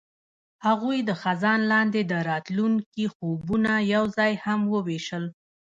[0.65, 5.23] هغوی د خزان لاندې د راتلونکي خوبونه یوځای هم وویشل.